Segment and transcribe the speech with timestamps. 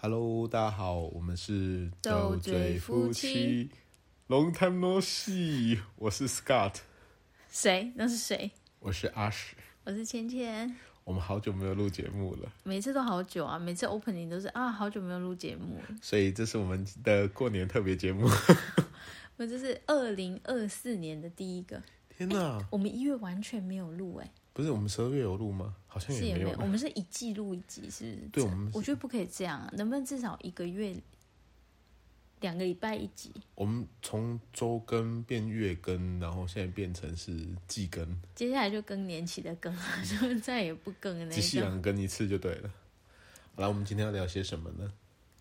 [0.00, 3.68] Hello，大家好，我们是斗嘴夫妻
[4.28, 6.74] ，Long time no see，我是 Scott，
[7.50, 7.90] 谁？
[7.96, 8.52] 那是谁？
[8.78, 10.72] 我是阿史，我是芊芊。
[11.02, 18.30] 我们好久没有录节目了，每次都好久啊，每次 opening 都是啊，好久没有录节目了，所以这是我们的过年特别节目。
[19.36, 21.82] 我这是二零二四年的第一个。
[22.16, 24.30] 天哪，我们一月完全没有录哎。
[24.52, 25.74] 不是我们十二月有录吗？
[25.88, 26.50] 好像也没有。
[26.60, 28.28] 我们是一季录一集，是不是？
[28.32, 30.94] 对，我们我觉得不可以这样啊，能不能至少一个月
[32.40, 33.32] 两个礼拜一集？
[33.56, 38.06] 我们从周更变月更，然后现在变成是季更，
[38.36, 39.74] 接下来就更年期的更，
[40.04, 41.26] 就再也不更了。
[41.26, 42.70] 那一两更一次就对了。
[43.56, 44.92] 好了，我们今天要聊些什么呢？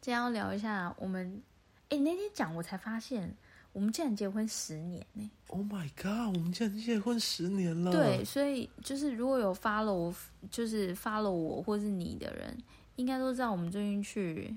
[0.02, 1.41] 今天要聊一下我们，
[1.90, 3.36] 哎，那天讲我才发现。
[3.77, 7.91] 我们竟然结婚十年呢！Oh my god，我们竟然结婚十年了。
[7.91, 10.12] 对，所以就是如果有 follow，
[10.49, 12.58] 就是 follow 我或是你的人，
[12.95, 14.52] 应该都知道我们最近去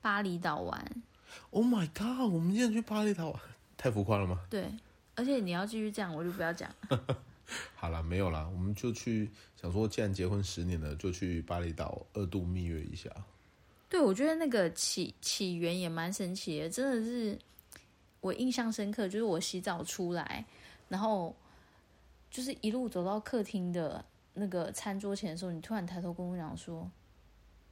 [0.00, 1.02] 巴厘岛玩。
[1.50, 3.40] Oh my god，我们竟然去巴厘岛玩，
[3.76, 4.38] 太浮夸了吗？
[4.48, 4.72] 对，
[5.16, 6.70] 而且你要继续这样，我就不要讲。
[7.74, 9.28] 好了，没有啦，我们就去
[9.60, 13.10] 想说，既然结婚十年了，就去巴厘岛二度蜜月一下。
[13.88, 17.36] 对，我觉得那个起起源也蛮神奇的，真的是。
[18.22, 20.46] 我印象深刻，就是我洗澡出来，
[20.88, 21.34] 然后
[22.30, 24.02] 就是一路走到客厅的
[24.34, 26.90] 那个餐桌前的时候，你突然抬头跟我讲说：“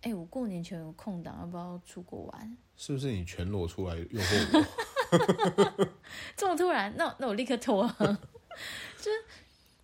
[0.02, 4.66] 哎、欸，我过年前有空档，要不要出国玩？”是不是你全裸出来诱惑
[5.78, 5.88] 我？
[6.36, 7.86] 这么突然，那那我立刻脱。
[8.98, 9.10] 就是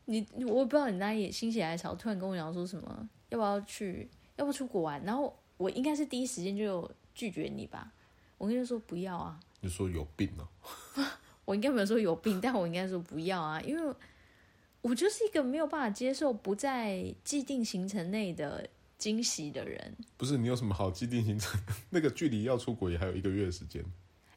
[0.07, 5.01] 你，我不知道你那里心血来潮，突然跟我讲说什么，要不要去，要不要出国玩？
[5.05, 7.93] 然后我应该是第一时间就拒绝你吧。
[8.37, 9.39] 我跟你说不要啊。
[9.63, 10.49] 就说有病哦、
[10.95, 11.21] 啊！
[11.45, 13.95] 我应该没有说有病，但我应该说不要啊，因为
[14.83, 18.69] 我就是一个没有办法接受不在既定行程内的
[18.99, 19.97] 惊喜的人。
[20.17, 21.61] 不是你有什么好既定行程？
[21.91, 23.85] 那个距离要出国也还有一个月的时间。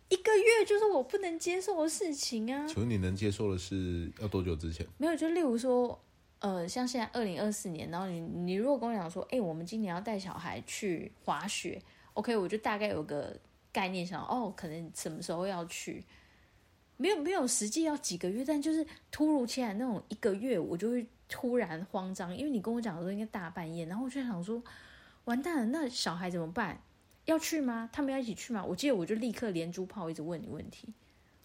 [0.10, 2.68] 一个月就是我不能接受的事情啊！
[2.68, 4.86] 请问你能接受的是要多久之前？
[4.98, 6.00] 没有，就例如说，
[6.40, 11.82] 呃，像现在二零二四年，然后你你如果跟我讲说，哎、欸，我们今年要带小孩去滑雪
[12.14, 13.36] ，OK，我就大概有个。
[13.80, 16.04] 概念想哦，可能什么时候要去？
[16.98, 24.62] 没有没有实际要几个月，但就是突如其来那种一个月，我就会突然慌张，因为你跟我讲的时候应该大半夜，然后我就想说，
[25.24, 26.82] 完蛋了，那小孩怎么办？
[27.24, 27.90] 要去吗？
[27.94, 28.66] 他们要一起去吗？
[28.66, 30.94] 我记得我就立刻连珠炮一直问你问题。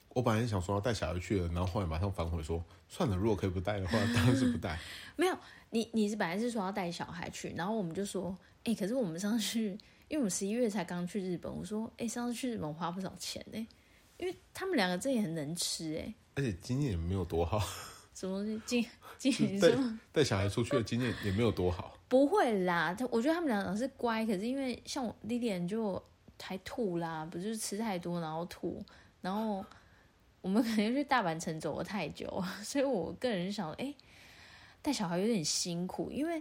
[0.08, 4.76] 我本来想说要带小孩去的，然后后来马上反悔说，算了，如果可以不带的话，当然是不带。
[5.14, 5.38] 没有，
[5.70, 9.78] 你你是本来是说要带小孩去，然后我们就说，哎，可是我们上去。
[10.14, 13.66] 因为我们十一月才刚去日本，我说，哎，上次去日本花不少钱呢，
[14.16, 17.60] 因为他们两个真的很能吃哎，而且经验也没有多好。
[18.14, 18.86] 什么经
[19.18, 19.58] 经验？
[19.58, 19.70] 带
[20.12, 21.98] 带小孩出去的经验也没有多好。
[22.06, 26.00] 不会啦，他我觉得他们两个是乖，可是因为像我 Lilian 就
[26.40, 28.80] 还吐啦，不就是吃太多然后吐，
[29.20, 29.66] 然后
[30.42, 33.92] 我们可能去大阪城走了太久， 所以我个人想，哎，
[34.80, 36.40] 带小孩有点辛苦，因为。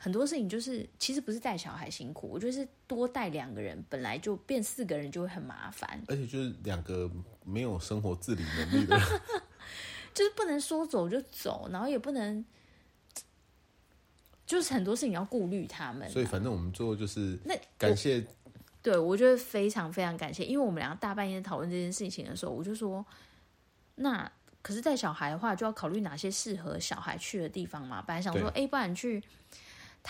[0.00, 6.00] 很多事情就是，其实不是带小孩辛苦，我觉得是多带两个人，本来就变四个人就会很麻烦。
[6.06, 7.10] 而且就是两个
[7.44, 9.06] 没有生活自理能力的人，
[10.14, 12.44] 就是不能说走就走，然后也不能，
[14.46, 16.08] 就是很多事情要顾虑他们。
[16.08, 18.24] 所以反正我们最后就是那感谢，
[18.80, 23.04] 对，我觉得非常非常感谢，因为我们两个大半夜讨论这件事情的时候，我就说，
[23.96, 24.30] 那
[24.62, 28.00] 可是带小孩的话，就要考虑哪些适合小孩去的地方嘛。
[28.00, 29.20] 本来想说，哎，不然去。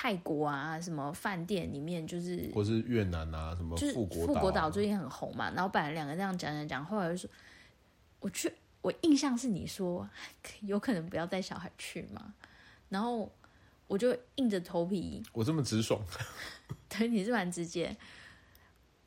[0.00, 5.50] 泰国啊，什么饭店里面就是，或是越南啊，什么富国岛，富国岛最近很红嘛。
[5.50, 7.28] 然后本来两个这样讲讲讲，后来就说，
[8.20, 8.48] 我去，
[8.80, 10.08] 我印象是你说
[10.60, 12.32] 有可能不要带小孩去嘛。
[12.88, 13.28] 然后
[13.88, 16.00] 我就硬着头皮，我这么直爽，
[16.88, 17.96] 对，你是蛮直接。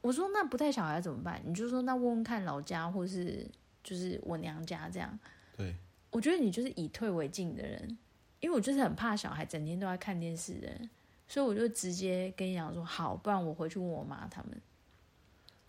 [0.01, 1.41] 我说那不带小孩怎么办？
[1.45, 3.49] 你就说那问问看老家，或是
[3.81, 5.17] 就是我娘家这样。
[5.55, 5.73] 对，
[6.09, 7.97] 我觉得你就是以退为进的人。
[8.41, 10.89] 因为我就是很怕小孩整天都在看电视的人，
[11.27, 14.61] 所以我就直接跟你讲说好，不然我回去问我妈他们。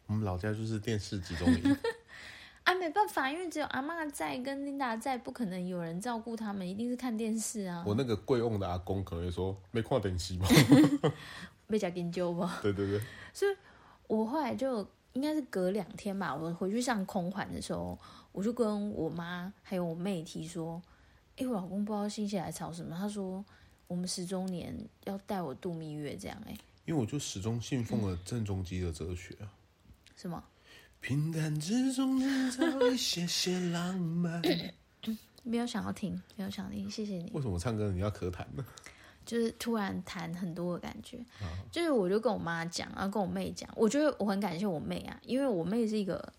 [0.07, 1.77] 我们老家就是电视集中营
[2.65, 7.85] 啊，没办法，因为只有阿妈在跟琳达在，不可能有人照顾他们，一定是看电视啊。
[7.87, 10.47] 我那个贵翁的阿公可能会说没看电视吗？
[11.67, 12.59] 没加研究吧？
[12.63, 13.01] 对对对。
[13.33, 13.57] 所以
[14.07, 17.99] 我后来就应该是隔两天吧，我回去上空环的时候，
[18.33, 20.81] 我就跟我妈还有我妹提说。
[21.43, 23.45] 哎，我老公不知道心血来潮什么，他说
[23.89, 24.75] 我们十周年
[25.05, 26.57] 要带我度蜜月，这样哎。
[26.85, 29.51] 因为我就始终信奉了郑中基的哲学啊。
[30.17, 30.43] 什么？
[31.01, 34.41] 平淡之中制造一些些浪漫。
[35.43, 37.29] 没有想要听，没有想要听，谢谢你。
[37.35, 38.65] 为什么唱歌你要咳痰呢？
[39.27, 41.19] 就是突然谈很多的感觉。
[41.73, 46.33] 就是我就跟我妈讲，然后跟我妹讲，我觉得我很感谢我妹啊，因为我妹是一个。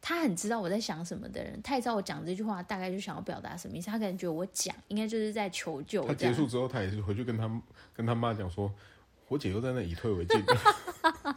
[0.00, 3.88] 他很知道我在想什么的人，他也知道我讲这句话大概就想要表达什么意思。
[3.88, 6.06] 他可能觉得我讲应该就是在求救。
[6.06, 7.50] 他结束之后，他也是回去跟他
[7.92, 8.72] 跟他妈讲说
[9.26, 10.40] ：“我姐又在那以退为进。”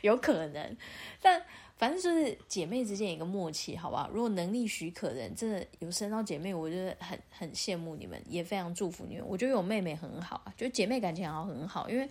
[0.00, 0.76] 有可能，
[1.20, 1.42] 但
[1.76, 4.08] 反正就是姐妹之间一个默契，好不好？
[4.10, 9.24] 如果能力许可的人，真的有生到姐妹，我觉得很很羡慕你们，也非常祝福你们。
[9.26, 12.08] 我觉得有妹妹很好啊，就姐妹感情好很好，因为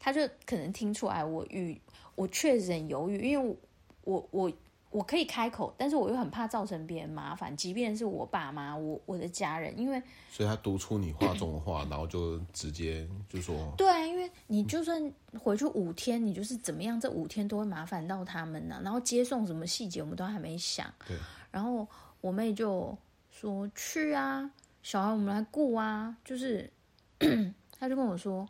[0.00, 1.80] 他就可能听出来我与，
[2.14, 3.56] 我确实很犹豫，因为
[4.02, 4.50] 我我。
[4.90, 18.80] 我我可以开口，但是我又很怕造成别人麻烦，即便是我爸妈、我我的家人，因为所以他读出你话中的话，然后就直接就说， 对啊，因为你就算回去五天，你就是怎么样，这五天都会麻烦到他们呢、啊。
[18.82, 20.92] 然后接送什么细节，我们都还没想。
[21.06, 21.16] 对。
[21.50, 21.86] 然后
[22.20, 22.96] 我妹就
[23.30, 24.50] 说去啊，
[24.82, 26.70] 小孩我们来顾啊，就是，
[27.78, 28.48] 他就跟我说，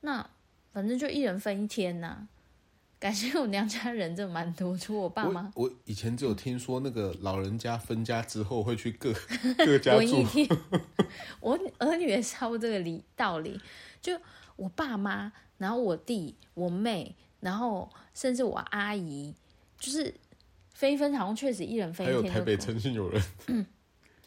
[0.00, 0.28] 那
[0.72, 2.28] 反正就一人分一天呐、啊。
[3.00, 5.50] 感谢我娘家人真的蛮多，除我爸妈。
[5.56, 9.10] 我以前只有听说那个老人家分家之后会去各
[9.64, 10.22] 各家住。
[11.40, 13.58] 我儿女也差不多这个理道理，
[14.02, 14.12] 就
[14.56, 19.34] 我爸妈，然后我弟、我妹，然后甚至我阿姨，
[19.78, 20.14] 就是
[20.74, 22.22] 分一分，好像确实一人分一天。
[22.22, 23.64] 还有台北曾经有人，嗯，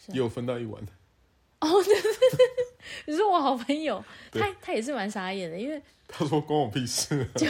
[0.08, 0.82] 也有分到一碗。
[1.60, 2.48] 哦，对对对，
[3.06, 5.82] 你说我好朋友，他他也是蛮傻眼的，因为。
[6.16, 7.48] 他说关我屁事，就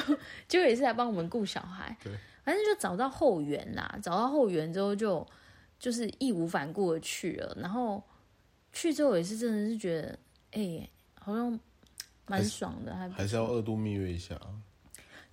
[0.47, 2.13] 就也是来帮我们顾小孩，对，
[2.45, 5.25] 反正就找到后援啦，找到后援之后就
[5.77, 8.01] 就是义无反顾的去了，然后
[8.71, 10.07] 去之后也是真的是觉得，
[10.51, 10.89] 哎、欸，
[11.19, 11.59] 好像
[12.27, 14.39] 蛮爽的，还还是要二度蜜月一下，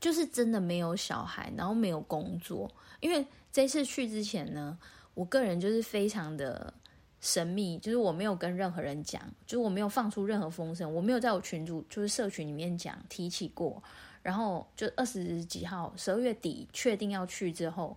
[0.00, 2.68] 就是真的没有小孩，然后没有工作，
[2.98, 4.76] 因为这次去之前呢，
[5.14, 6.74] 我个人就是非常的。
[7.20, 13.82] 神秘，就是我没有跟任何人讲，就是我没有放出任何风声，我没有在我群组就是社群里面讲提起过。
[14.22, 17.96] 然后就二十几号，十二月底确定要去之后，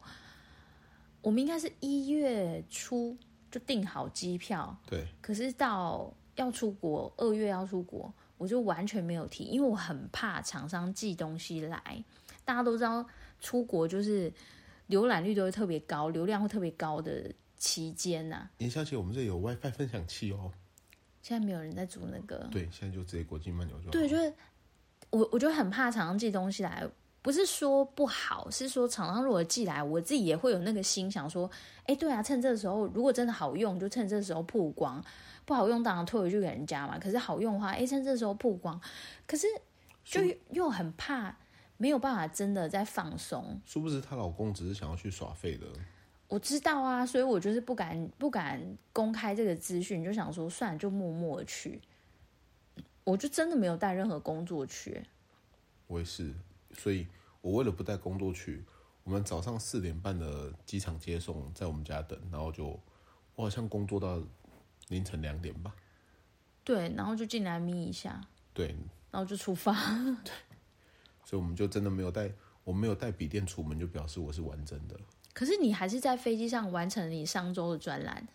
[1.22, 3.18] 我们应该是一月初
[3.52, 4.74] 就订好机票。
[4.86, 5.06] 对。
[5.22, 11.82] 可是到要出国，二月要出国，我就完全没有提，因为我很怕厂商寄东西来。
[12.46, 13.06] 大家都知道，
[13.42, 14.32] 出国就是
[14.90, 17.30] 浏览率都会特别高，流量会特别高的。
[17.64, 20.52] 期间呐，严小姐，我们这有 WiFi 分享器哦。
[21.22, 22.46] 现在没有人在煮那个。
[22.52, 23.92] 对，现在就直接国际漫游就好。
[23.92, 24.34] 对，就是
[25.12, 26.86] 我，我就很怕厂商寄东西来，
[27.22, 31.50] 不是说不好，是说厂商如果寄来，我自己也会有那个心想说，
[31.86, 35.02] 哎，对啊，趁这个时候，如果真的好用，就趁这个时候曝光；
[35.46, 37.00] 不好用，当然退回去给人家嘛。
[37.00, 38.78] 可是好用的话，哎，趁这个时候曝光。
[39.26, 39.48] 可是
[40.04, 40.20] 就
[40.50, 41.34] 又很怕
[41.78, 43.62] 没有办法真的在放松。
[43.66, 45.66] 殊不知她老公只是想要去耍废的。
[46.34, 48.60] 我知道啊，所以我就是不敢不敢
[48.92, 51.80] 公开这个资讯，就想说算了，就默默去。
[53.04, 55.04] 我就真的没有带任何工作去。
[55.86, 56.34] 我也是，
[56.72, 57.06] 所以
[57.40, 58.64] 我为了不带工作去，
[59.04, 62.66] 我们早上四点半的机场接送，在我们家等，然后就
[63.36, 64.20] 我好像工作到
[64.88, 65.76] 凌晨两点吧。
[66.64, 68.20] 对，然后就进来眯一下。
[68.56, 68.76] 对，
[69.12, 69.72] 然后就出发。
[70.24, 70.34] 对，
[71.24, 72.32] 所以我们就真的没有带，
[72.64, 75.00] 我没有带笔电出门，就表示我是完整的。
[75.34, 78.28] 可是你还是在飞机上完成了你上周的专栏。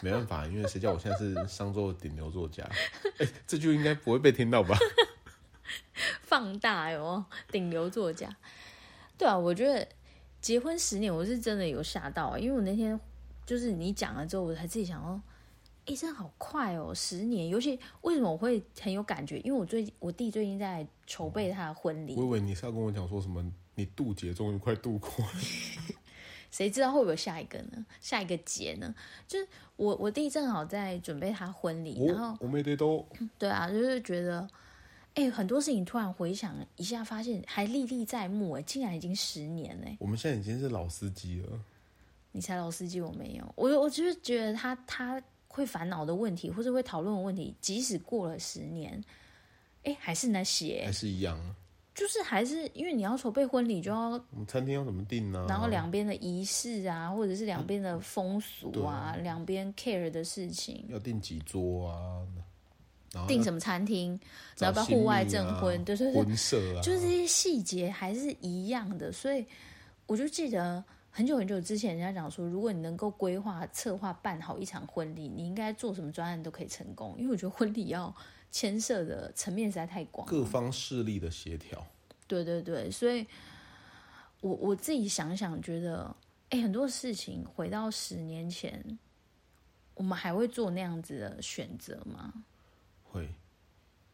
[0.00, 2.64] 没办法，因为谁叫我现在是上周的顶流作家？
[3.18, 4.78] 哎、欸，这句应该不会被听到吧？
[6.22, 8.34] 放大哟，顶流作家。
[9.18, 9.86] 对啊，我觉得
[10.40, 12.98] 结婚十年，我是真的有吓到，因为我那天
[13.44, 15.20] 就是你讲了之后，我才自己想哦，
[15.80, 17.48] 哎、欸，真的好快哦，十年。
[17.48, 19.38] 尤其为什么我会很有感觉？
[19.40, 22.14] 因为我最我弟最近在筹备他的婚礼。
[22.14, 23.44] 我以为你是要跟我讲说什么？
[23.74, 25.32] 你渡劫终于快渡过了。
[26.50, 27.84] 谁知道会不会有下一个呢？
[28.00, 28.94] 下一个节呢？
[29.26, 33.06] 就是我我弟正好在准备他婚礼，然后我没得都
[33.38, 34.40] 对啊，就是觉得
[35.14, 39.96] 哎、欸，很多事情突然回想一下，发现还历历在目哎，竟然已经十年嘞！
[40.00, 41.60] 我们现在已经是老司机了。
[42.30, 43.54] 你才老司机，我没有。
[43.56, 48.92] 我我就是觉得他他会烦恼的问题，或者会讨论的问题，即使过了十年，
[49.82, 51.38] 哎、欸，还是那些，还是一样。
[51.98, 55.46] 就是还是因为你要筹备婚礼，就要我们餐厅要怎么定呢？
[55.48, 63.26] 然后两边的仪式啊，或者是两边的风俗啊，两边 care 的事情，要订几桌啊？
[63.26, 64.16] 订什么餐厅？
[64.58, 69.10] 然后要户外证婚，对对对，婚摄啊，就是这些细节还是一样的。
[69.10, 69.44] 所以
[70.06, 77.16] 我就记得很久很久之前，人家讲说，如果你能够规划、策划、办好一场婚礼，你应该做什么专案都可以成功。
[77.18, 78.14] 因为我觉得婚礼要。
[78.50, 81.86] 牵涉的层面实在太广，各方势力的协调。
[82.26, 83.26] 对对对，所以
[84.40, 86.14] 我我自己想想，觉得，
[86.50, 88.98] 哎，很多事情回到十年前，
[89.94, 92.32] 我们还会做那样子的选择吗？
[93.02, 93.28] 会，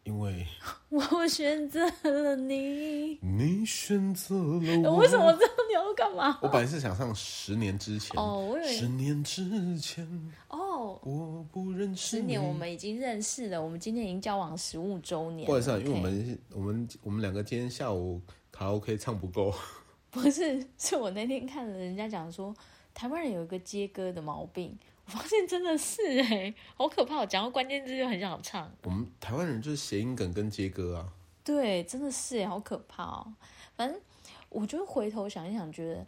[0.05, 0.47] 因为
[0.91, 4.97] 我选择了你，你选择了我。
[4.99, 6.38] 为什么知道你要干嘛？
[6.41, 10.07] 我本来是想上十年之前哦，我以为十年之前
[10.49, 15.47] 哦，我不认识十年我们已经认识了，我们今天已经交往十五周年。
[15.47, 18.21] 不好意思啊，因为我们我们我们两个今天下午
[18.53, 19.53] 卡拉 OK 唱不够。
[20.11, 22.55] 不是，是我那天看了人家讲说，
[22.95, 27.19] 台湾人有一个接歌的毛病，我发现真的是哎、欸，好可怕！
[27.19, 28.71] 我讲到关键字就很想唱。
[28.85, 31.12] 我们台湾人就是谐音梗跟接歌啊。
[31.43, 33.35] 对，真的是哎，好可怕哦。
[33.76, 34.00] 反正
[34.49, 36.07] 我就回头想一想，觉得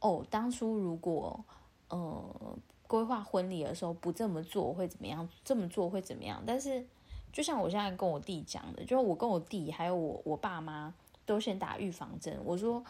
[0.00, 1.42] 哦，当初如果
[1.88, 5.28] 呃规划婚礼的时候不这么做会怎么样？
[5.44, 6.42] 这么做会怎么样？
[6.46, 6.84] 但是
[7.32, 12.84] 就像我现在跟我弟讲的，就我跟我弟还有我我爸妈都先打预防针，我说。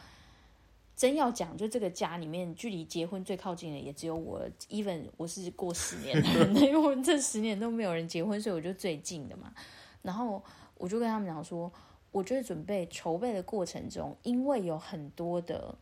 [0.99, 4.41] 真要讲，就这个家里面，距离结婚最靠近的也只有我。
[4.71, 9.53] even 我是过十年的人， 因为我这十年都没有人结婚，所以我就最近的嘛。
[10.01, 10.43] 然后
[10.79, 11.71] 我就跟他们讲说，
[12.11, 15.77] 我觉得准备筹备的过程中，因为有很多的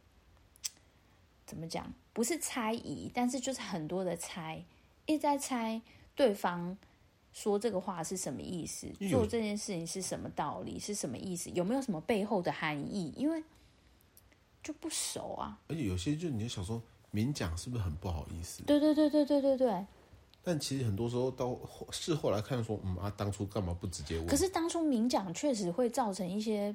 [1.54, 4.64] 怎么讲，不是猜疑，但是就是很多的猜，
[5.06, 5.80] 一直在猜
[6.16, 6.76] 对方
[7.32, 13.14] 说这个话是什么意思，做这件事情是什么道理，是什么意思，有没有什么背后的含义？
[13.16, 13.40] 因为
[14.64, 16.82] 就不熟啊，而且有些就你就想说
[17.12, 18.64] 明讲是不是很不好意思？
[18.64, 19.86] 对对对对对对对。
[20.42, 21.56] 但其实很多时候到
[21.90, 24.26] 事后来看说，嗯啊，当初干嘛不直接问？
[24.26, 26.74] 可是当初明讲确实会造成一些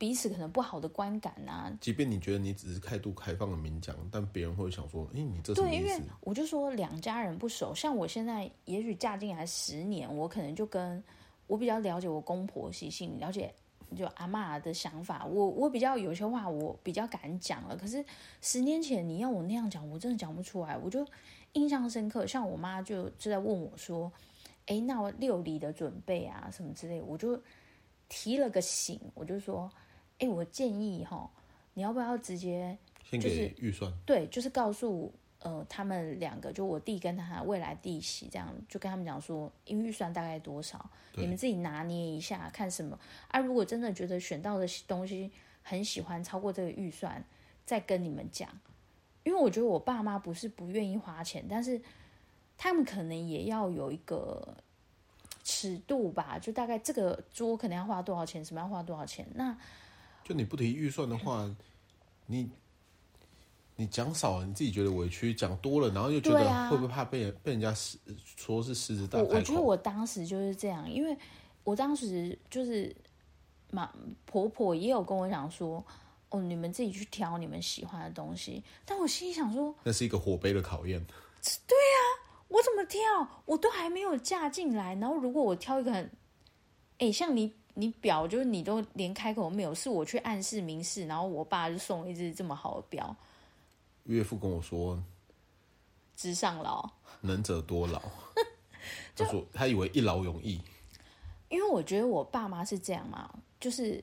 [0.00, 1.70] 彼此可能不好的观感啊。
[1.78, 5.82] 即便你觉得你只是态度开放的明讲，但别人会想说，哎，你这什么意思？
[5.82, 11.04] 对，因为我就说两家人不熟，像我现在也许嫁进来十年，我可能就跟
[11.46, 13.54] 我比较了解我公婆习性，了解。
[13.96, 17.76] 就阿妈的想法，我我比较有些话我比较敢讲了。
[17.76, 18.04] 可是
[18.40, 20.78] 十年前你要我那样讲，我真的讲不出来。
[20.78, 21.04] 我就
[21.54, 24.12] 印象深刻，像我妈就就在问我说
[24.66, 27.36] ：“哎，那我六礼的准备啊，什么之类。”我就
[28.08, 29.68] 提了个醒，我就说
[30.20, 31.28] ：“哎，我建议哈，
[31.74, 32.78] 你要不要直接
[33.10, 33.92] 就是先给预算？
[34.06, 35.12] 对，就是告诉。”
[35.42, 42.98] 呃，他们两个就我弟跟他未来弟媳这样，就跟他们讲说，因为预算大概多少，你们自己拿捏一下，看什么
[43.28, 43.40] 啊？
[43.40, 47.24] 如果真的觉得选到的东西很喜欢，超过这个预算，
[47.64, 48.50] 再跟你们讲。
[49.24, 51.80] 因为我觉得我爸妈不是不愿意花钱，但是
[52.58, 54.58] 他们可能也要有一个
[55.42, 59.26] 尺度吧，就大概这个桌可能要花多少钱，什么要花多少钱。
[59.34, 59.56] 那
[60.24, 61.56] 就你不提预算的话，嗯、
[62.26, 62.50] 你。
[63.76, 67.72] 你讲少了，你自己觉得委屈；讲多了，然后又觉得会不会怕被人、啊、被人家
[68.36, 69.30] 说是狮子大开口？
[69.30, 71.16] 我我觉得我当时就是这样，因为
[71.64, 72.94] 我当时就是
[73.70, 73.90] 妈
[74.26, 75.82] 婆婆也有跟我讲说
[76.28, 81.02] ：“哦，你们自己去挑你们喜欢的东西。”但我心里想说，那是一个火杯的考验。
[81.66, 83.42] 对呀、啊，我怎么挑？
[83.46, 86.04] 我都还没有嫁进来，然后如果我挑一个很，
[86.98, 93.16] 哎、欸，像你你表，就是你都连开口没有，是我去暗示明示，然后我爸就送一只这么好的表。
[94.04, 95.02] 岳父跟我说
[96.16, 96.88] ：“直上老，
[97.22, 98.02] 能者多劳。
[99.16, 100.60] ”他说：“他以为一劳永逸。”
[101.48, 104.02] 因为我觉得我爸妈是这样嘛，就是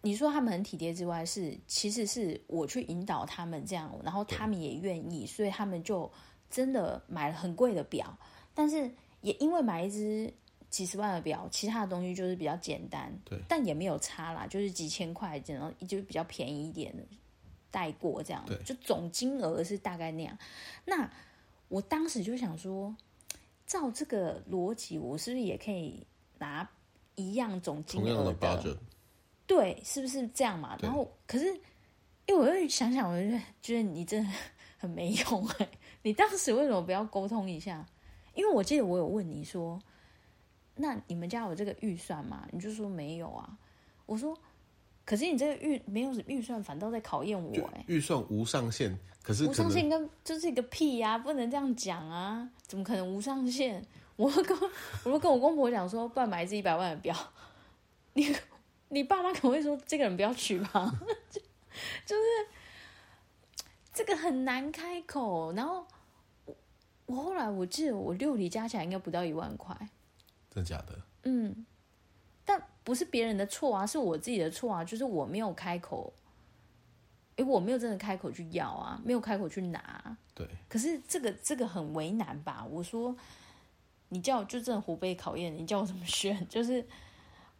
[0.00, 6.10] 你说他们很体贴之外，是其实是我去引导他们这样，然后他们也愿意，所以他们就
[6.50, 8.16] 真的买了很贵的表。
[8.54, 8.90] 但是
[9.20, 10.32] 也因为买一支
[10.72, 17.02] 几十万的表，其他的东西就是比较简单，对，但也没有差啦，就是几千块，然后就是比较便宜一点的。
[17.70, 20.36] 带过这样，就总金额是大概那样。
[20.84, 21.10] 那
[21.68, 22.94] 我当时就想说，
[23.66, 26.06] 照这个逻辑，我是不是也可以
[26.38, 26.68] 拿
[27.14, 28.34] 一样总金额的？
[28.34, 28.78] 的
[29.46, 30.76] 对，是不是这样嘛？
[30.82, 31.46] 然后，可是，
[32.26, 34.30] 因为我又想想，我就觉得你真的
[34.76, 35.66] 很没用哎。
[36.02, 37.86] 你当时为什么不要沟通一下？
[38.34, 39.80] 因为我记得我有问你说，
[40.82, 42.46] 那你们家有这个预算吗？
[42.52, 43.56] 你就说没有啊。
[44.04, 44.36] 我说。
[45.04, 47.84] 可是你这个预没有预算，反倒在考验我哎。
[47.88, 52.48] 预算无上限，可是可无上限跟就是一个屁呀、啊，不能这样讲啊！
[52.68, 53.84] 怎么可能无上限？
[54.14, 54.56] 我跟
[55.02, 57.16] 我会跟我公婆讲说，不然买一支一百万的表。
[58.14, 58.32] 你
[58.90, 60.88] 你爸妈可能会说，这个人不要娶吧？
[61.28, 61.40] 就
[62.06, 62.22] 就是
[63.92, 65.52] 这个很难开口。
[65.54, 65.84] 然后
[66.46, 66.54] 我
[67.06, 69.76] 我后来我记得我六礼加起来应该不到一万块，
[70.54, 71.00] 真的假的？
[71.24, 71.64] 嗯。
[72.44, 74.84] 但不是别人的错啊，是我自己的错啊！
[74.84, 76.12] 就是我没有开口，
[77.36, 80.16] 诶，我没有真的开口去要啊，没有开口去拿。
[80.34, 80.44] 对。
[80.68, 82.66] 可是这个这个很为难吧？
[82.68, 83.16] 我说，
[84.08, 86.44] 你叫我就真的活被考验，你叫我怎么选？
[86.50, 86.84] 就是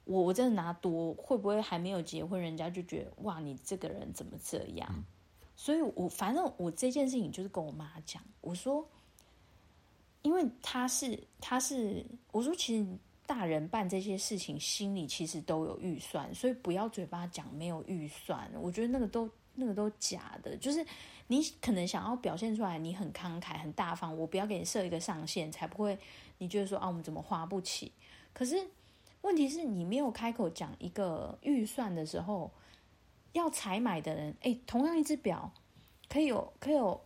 [0.05, 4.89] 我我真的拿多，会不会还没有结婚，人家就觉得哇，你这个人怎么这样？
[4.93, 5.05] 嗯。
[5.55, 8.89] 所以我反正我这件事情就是跟我妈讲，我说，
[10.23, 12.87] 因为他是他是，我说其实。
[13.25, 18.51] 大人办这些事情，心里其实都有预算，所以不要嘴巴讲没有预算。
[18.61, 20.85] 我觉得那个都那个都假的，就是
[21.29, 25.97] 你可能想要表现出来你很慷慨、很大方，我不要给你设一个上限，才不会
[26.37, 27.93] 你觉得说啊，我们怎么花不起？
[28.35, 28.57] 可是
[29.23, 32.51] 问题是你没有开口讲一个预算的时候，
[33.33, 35.51] 要采买的人，哎，同样一只表
[36.07, 37.01] 可以有可以有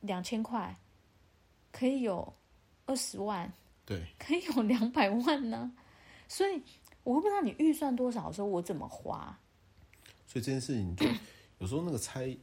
[0.00, 0.76] 两千块，
[1.72, 2.32] 可以有
[2.86, 3.52] 二十万。
[3.84, 5.72] 对，可以有 两百万呢，
[6.28, 6.62] 所以
[7.02, 9.36] 我不知道你预算多少的时候，我怎么花。
[10.28, 11.04] 所以这件事情就
[11.58, 12.36] 有时候那个猜，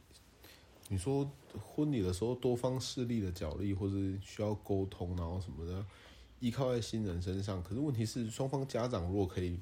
[0.88, 5.84] 你说婚礼的时候多方势力的角力，或者需要沟通，然后什么的，
[6.40, 7.62] 依靠在新人身上。
[7.62, 9.58] 可是问题是，双方家长如果可以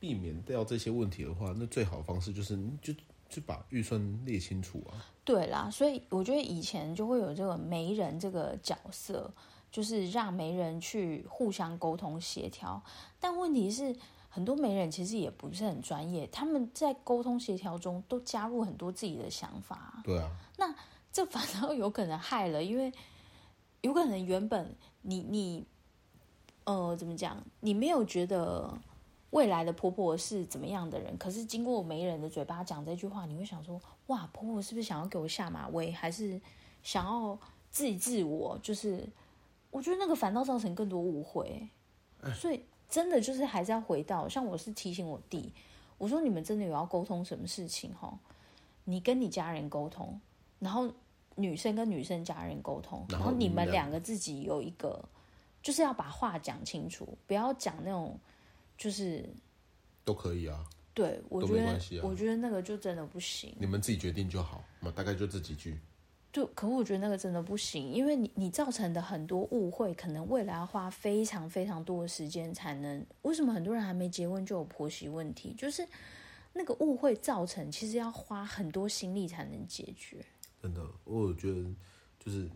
[0.00, 2.94] 避免掉这些问题的话，那最好的方式就是就
[3.32, 5.00] 就把预算列清楚啊。
[5.24, 9.32] 对啦，所以我觉得以前就会有这个媒人这个角色。
[9.72, 12.82] 就是让媒人去互相沟通协调，
[13.18, 13.96] 但问题是
[14.28, 20.02] 很多媒人其实也不是很专业，他们在沟通协调中都加入很多自己的想法。
[20.04, 20.74] 对啊，那
[21.10, 22.92] 这反倒有可能害了，因为
[23.80, 25.64] 有可能原本你你
[26.64, 28.78] 呃怎么讲，你没有觉得
[29.32, 36.40] 未来的婆婆是怎么样的人，可是经过媒人的嘴巴讲这句话，你会想说哇，婆婆是不是想要给我下马威，还是
[36.82, 37.38] 想要
[37.70, 39.06] 自己自我就是？
[39.70, 41.66] 我觉得那个反倒造成更多误会，
[42.34, 45.50] 所以真的就是还是要回到，像我是提醒我弟，
[45.96, 48.14] 我说你们真的有要沟通什么事情哈？
[48.84, 50.20] 你跟你家人沟通，
[50.58, 50.92] 然后
[51.36, 55.02] 女生跟女生家人沟通，然后你们两个自己有一个，
[55.62, 58.20] 就是要把话讲清楚，不要讲那种
[58.82, 59.24] 就是
[60.04, 60.64] 都可以啊。
[60.92, 65.78] 对，我觉得我觉得那个就真的不行，你们自己决定就好，嘛大概就这几句。
[66.32, 73.06] 就可我觉得那个真的不行，因为你你造成的很多误会，可能未来要花非常非常多的时间才能。
[73.22, 75.54] 为什么很多人还没结婚就有婆媳问题？
[75.56, 75.86] 就是
[76.52, 80.24] 那个误会造成，其实要花很多心力才能解决。
[80.60, 81.64] 真的，我觉得
[82.18, 82.50] 就是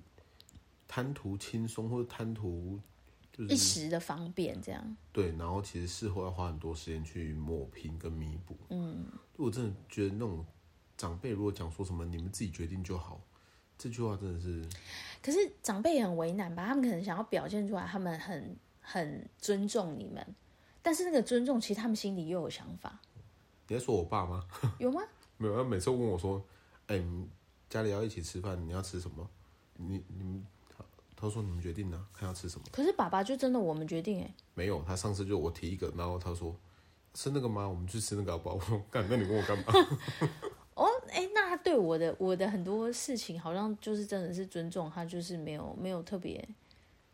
[0.89, 2.81] 贪图轻松或者贪图
[3.37, 5.35] 就是一时的方便，这样对。
[5.37, 8.57] 然后其实事后要花很多时间去抹平跟弥补。
[8.71, 10.45] 嗯，我真的觉得那种
[10.97, 13.21] 长辈如果讲说什么，你们自己决定就好。
[13.79, 14.65] 这句话真的是，
[15.23, 16.67] 可是长辈也很为难吧？
[16.67, 20.35] 他们可能想要表现出来，他们很很尊重你们，
[20.81, 22.99] 但是那个尊重，其实他们心里又有想法。
[23.69, 24.43] 你在说我爸吗？
[24.81, 25.03] 有吗？
[25.37, 26.43] 没有，他每次问我说
[26.89, 27.07] ：“哎、欸，
[27.69, 29.29] 家里要一起吃饭，你要吃什么？”
[29.77, 30.47] 你你们，
[31.17, 34.35] 他说：“你们决定呢，看要吃什么。”可是爸爸就真的我们决定哎？
[34.55, 36.55] 没有，他上次就我提一个，然后他说
[37.15, 37.67] ：“吃那个吗？
[37.67, 39.65] 我们去吃那个好不好？” 我说：“干，那你问我干嘛？”
[40.77, 46.47] 哦哎，那他对我的我的很多事情，好像就是真的是尊重他，就是没有没有特别。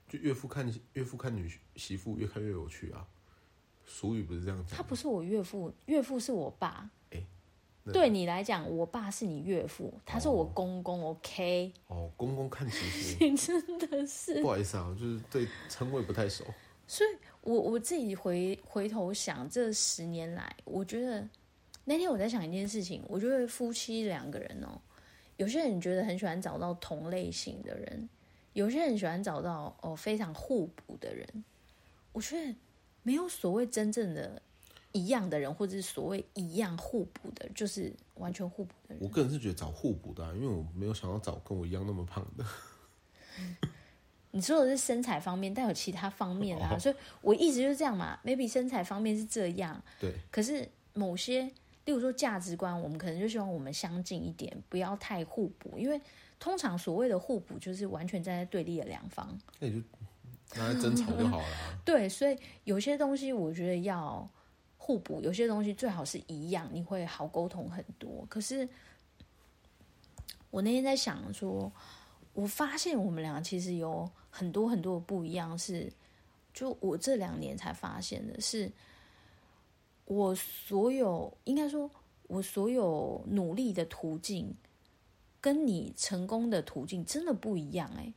[0.08, 3.06] 就岳父看岳父看女媳妇越看越有趣啊，
[3.86, 4.76] 俗语不是这样讲。
[4.76, 6.90] 他不是我岳父，岳父是我爸。
[7.12, 7.24] 哎，
[7.90, 11.01] 对你来讲，我爸是你岳父，他是我公公。
[11.01, 11.73] 哦、OK。
[11.87, 14.42] 哦，公公看媳妇，你真的是。
[14.42, 16.45] 不好意思啊，就是对称谓不太熟。
[16.87, 21.27] 所以我我自己回回头想，这十年来，我觉得。
[21.85, 24.81] 那天我在想一件事情，我觉得夫妻两个人哦，
[25.37, 28.09] 有些人觉得很喜欢找到同类型的人，
[28.53, 31.27] 有些人喜欢找到哦非常互补的人。
[32.12, 32.55] 我觉得
[33.03, 34.40] 没有所谓真正的
[34.92, 38.98] 一样的人，或者是所谓一样互补的，就是完全互补的人。
[39.02, 42.44] 我个人是觉得找互补的啊，因为我没有想要找跟我一样那么胖的。
[44.31, 48.18] 你说的是身材方面，但有其他方面啊，所以我一直就是这样嘛。
[48.24, 51.50] Maybe 身材方面是这样，对，可是某些。
[51.85, 56.00] 例如说价值观，我们可能就希望我们相近一点，不要太互补，因为
[56.38, 59.88] 通常所谓的互补就是完全站在对立的两方，那你就
[60.57, 61.74] 拿来争吵就好了啊。
[61.85, 64.31] 对，所以有些东西我觉得要
[64.85, 68.27] 互补，有些东西最好是一样，你会好沟通很多。
[68.29, 68.68] 可是
[70.51, 71.71] 我那天在想说，
[72.35, 75.88] 我发现我们俩其实有很多很多的不一样，是
[76.53, 78.73] 就我这两年才发现的是。
[80.05, 81.88] 我所有应该说，
[82.27, 84.53] 我所有努力的途径，
[85.40, 88.12] 跟你成功的途径真的不一样哎。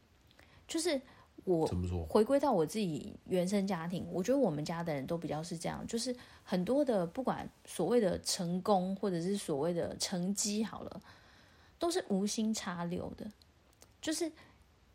[0.68, 1.00] 就是
[1.44, 1.68] 我
[2.10, 11.02] 回归到我自己原生家庭，我觉得我们家的人都比较是这样，就是很多的不管所谓的成功或者是所谓的成绩好了，
[11.78, 13.30] 都是无心插柳的，
[14.02, 14.32] 就是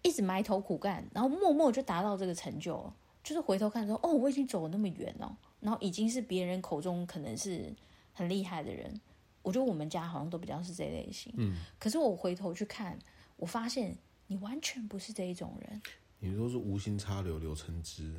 [0.02, 5.36] 一直埋头苦干，然后默默就达到这个成就，就是回头看说哦，我已经走了那么远哦。
[5.60, 7.70] 然后已经是别人口中可能是
[8.14, 8.98] 很厉害的人，
[9.42, 11.30] 我觉得我们家好像都比较是这类型。
[11.36, 12.98] 嗯，可是我回头去看，
[13.36, 13.94] 我发现
[14.26, 15.82] 你完全不是这一种人。
[16.20, 18.14] 你都是无心插柳柳成枝，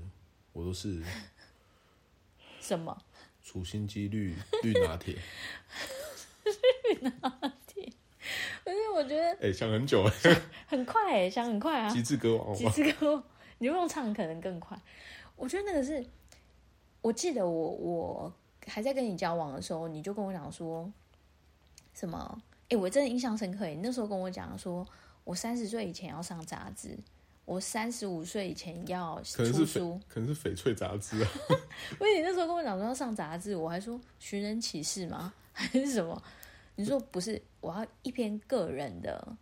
[0.52, 1.02] 我都是
[2.60, 2.96] 什么？
[3.44, 5.18] 处心积虑绿拿铁。
[6.84, 7.20] 绿拿
[7.68, 7.92] 铁，
[8.66, 11.90] 而且我觉得，哎、欸，想很久哎，很快哎，想很快啊！
[11.90, 13.24] 极致歌王，极致歌王，
[13.60, 14.80] 你用唱可能更快。
[15.36, 16.06] 我觉得那个是，
[17.02, 18.34] 我记得我我
[18.68, 20.92] 还在跟你交往的时候，你就跟我讲说，
[21.94, 22.42] 什么？
[22.64, 23.68] 哎、欸，我真的印象深刻。
[23.68, 24.88] 你那时候跟我讲说，
[25.24, 26.98] 我三十岁以前要上杂志，
[27.46, 31.30] 我三十五岁以前要出书，可能是翡翠杂志啊。
[31.94, 35.34] 因 为你那时候跟我讲说要上杂志，我还说寻人启事吗？
[35.52, 36.22] 还是什么？
[36.76, 39.36] 你说不是，我要一篇个人的，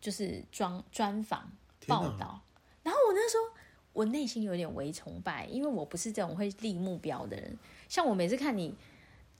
[0.00, 1.50] 就是专专访
[1.86, 2.40] 报道。
[2.82, 3.60] 然后我那时候，
[3.92, 7.58] 我内心有点微崇拜，因为我不是这种会立目标的人。
[7.88, 8.74] 像我每次看你，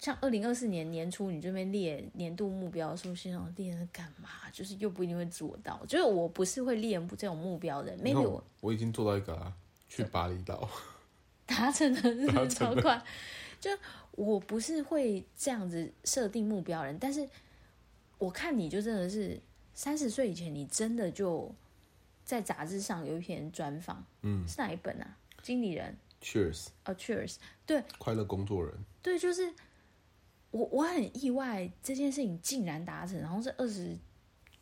[0.02, 4.28] 像二零二四年年初你这边列年度目标的时候，心想列了干嘛？
[4.52, 5.80] 就是又不一定会做到。
[5.86, 8.00] 就是我不是会列这种目标的人。
[8.00, 9.52] maybe 我我已经做到一个、啊、
[9.88, 10.68] 去巴厘岛
[11.46, 13.00] 达成的是超快，
[13.60, 13.70] 就。
[14.14, 17.26] 我不是会这样子设定目标的人，但是
[18.18, 19.40] 我看你就真的是
[19.72, 21.50] 三十岁以前，你真的就
[22.22, 25.16] 在杂志上有一篇专访，嗯，是哪一本啊？
[25.40, 29.50] 经理人，Cheers，哦、oh,，Cheers，对，快乐工作人，对，就是
[30.52, 33.98] 我我很意外这件事情竟然达成，然后是二十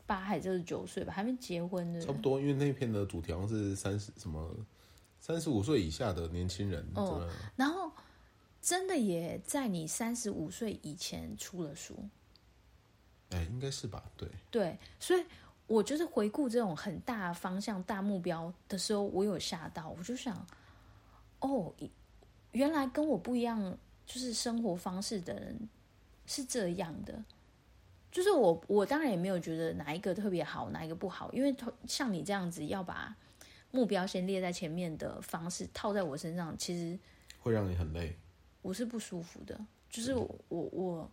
[0.07, 4.50] 八还是二十九岁吧，还没结婚的，差不多，因为那篇的主题好像是三十什么
[5.20, 7.92] 三十五岁以下的年轻人，哦，然后。
[8.62, 11.96] 真的也在你三十五岁以前出了书，
[13.31, 14.05] 哎、欸，应该是吧？
[14.18, 15.24] 对对，所以
[15.66, 20.46] 我就是回顾这种很大方向、大目标的时候，我有吓到，我就想，
[21.38, 21.72] 哦，
[22.53, 25.59] 原来跟我不一样，就是生活方式的人
[26.31, 27.25] 是这样的。
[28.12, 31.55] 就是我，我当然也没有觉得哪一个特别好，哪一个不好，因为
[31.87, 33.16] 像你这样子要把
[33.73, 36.99] 目标先列在前面的方式套在我身上，其实
[37.40, 38.16] 会让你很累。
[38.62, 41.11] 我是不舒服的，就是我我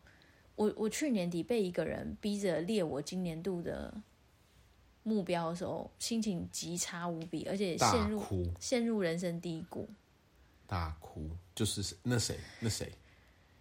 [0.55, 3.93] 我我去年底被一个人逼着列我今年度的
[5.03, 8.23] 目标的时候，心情极差无比，而且陷入
[8.59, 9.87] 陷入人生低谷，
[10.65, 11.29] 大哭。
[11.53, 12.91] 就是那谁那谁，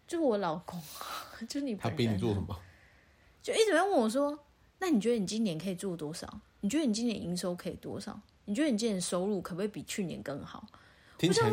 [0.07, 0.81] 就是我老公，
[1.49, 2.57] 就你他逼你做什么？
[3.43, 4.39] 就一直在问我说
[4.79, 6.41] ：“那你觉得你今年可以做多少？
[6.61, 8.19] 你觉得你今年营收可以多少？
[8.45, 10.67] 你觉得你今年收入可不可以比去年更好？”
[11.19, 11.51] 听起来，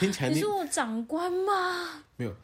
[0.00, 2.02] 听起来你，你是我长官吗？
[2.16, 2.34] 没有，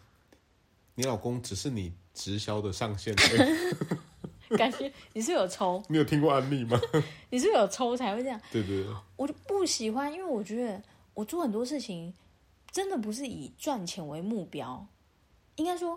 [0.96, 3.14] 你老公只是你直销的上线。
[4.56, 5.82] 感觉你是有抽？
[5.88, 6.78] 你有听过案例吗？
[7.30, 8.40] 你是有抽才会这样？
[8.50, 10.82] 对对对，我就不喜欢，因为我觉得
[11.14, 12.12] 我做很多事情
[12.70, 14.86] 真的不是以赚钱为目标。
[15.58, 15.96] 应该说，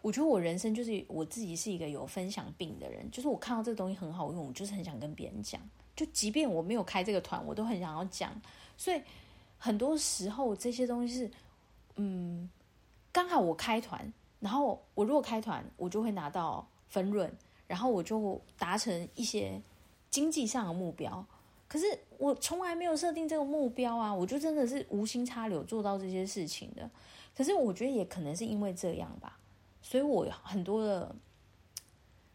[0.00, 5.60] 我觉得我人生就是我自己是一个有分享病的人，就是我看到这个东西很好用，我就是很想跟别人讲。
[5.94, 8.40] 就即便我没有开这个团，我都很想要讲。
[8.76, 9.02] 所以。
[9.56, 11.30] 很多时候这些东西是，
[11.96, 12.50] 嗯，
[13.10, 17.32] 刚好我开团，然后我如果开团，我就会拿到分润，
[17.66, 19.58] 然后我就达成一些
[20.10, 21.24] 经济上的目标。
[21.66, 21.86] 可是
[22.18, 26.90] 我从来没有设定这个目标啊，我就真的是无心插柳做到这些事情的。
[27.36, 29.38] 可是我觉得也可能是因为这样吧，
[29.82, 31.14] 所以我很多的，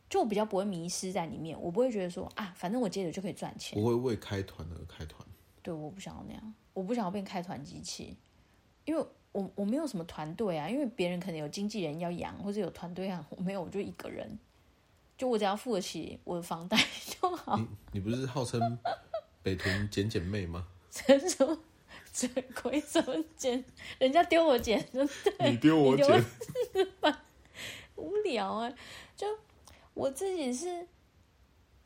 [0.09, 3.79] 就我比较不会迷失在里面，我不会觉得说啊，反正我接着就可以赚钱。
[3.79, 5.25] 不会为开团而开团。
[5.61, 6.53] 对，我不想要那样。
[6.73, 8.15] 我不想要变开团机器，
[8.85, 14.39] 因为我我没有什么团队啊，因为别人可能有经纪人要养，或者有团队啊，我没有，我就一个人，
[15.17, 17.57] 就我只要付得起我的房贷 就好。
[17.57, 18.79] 你你不是号称
[19.43, 20.67] 北屯简简妹吗？
[20.89, 21.57] 什么？
[22.13, 22.27] 这
[22.61, 23.63] 鬼怎么捡？
[23.97, 26.25] 人家丢我捡，对，你丢我捡，
[27.95, 28.73] 无聊啊！
[29.15, 29.27] 就
[29.93, 30.87] 我自己是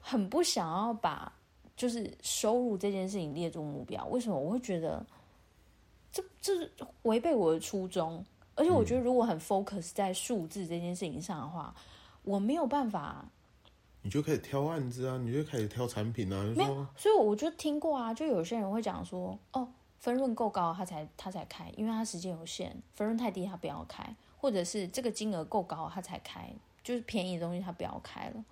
[0.01, 1.33] 很不想要把。
[1.75, 5.03] 就是收入这件事情列入目标，为什么我会觉得
[6.11, 8.23] 这这是违背我的初衷？
[8.53, 11.73] 而且我觉得如果很 focus 在数字这件事情上的话，
[12.21, 13.25] 我没有办法。
[14.03, 16.43] 你就可以挑案子啊，你就可以挑产品啊。
[16.55, 19.67] 没有，所以我就听过啊，就有些人会讲说，哦，
[20.03, 28.43] 分润够高，他才他才开，因为他时间有限；分润太低，他不要开，或者是这个金额够高，他才开，就是便宜的东西他不要开了。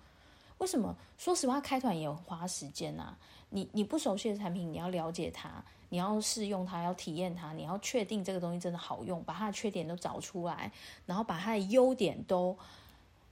[0.56, 0.96] 为什么？
[1.18, 3.14] 说实话，开团也花时间呐。
[3.50, 10.72] 你你不熟悉的产品，你要了解它，你要试用它，要体验它，你要确定这个东西真的好用，把它的缺点都找出来，
[11.04, 12.56] 然后把它的优点都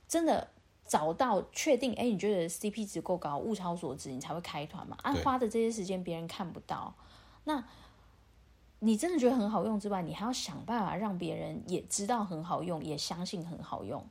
[0.06, 0.46] 真的
[0.87, 1.94] 找到，确定。
[1.94, 4.94] 哎，你觉得 CP 值够高，物超所值，你才会开团嘛？
[5.02, 6.92] 啊，花的这些时间别人看不到，
[7.44, 7.64] 那
[8.81, 14.05] 你真的觉得很好用之外，你还要想办法让别人也知道很好用，也相信很好用。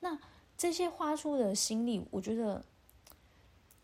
[0.00, 0.18] 那
[0.58, 2.64] 这些花出的心力，我觉得